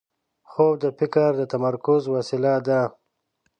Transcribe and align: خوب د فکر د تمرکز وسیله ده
خوب 0.49 0.73
د 0.83 0.85
فکر 0.99 1.29
د 1.37 1.41
تمرکز 1.53 2.01
وسیله 2.15 2.53
ده 2.67 2.81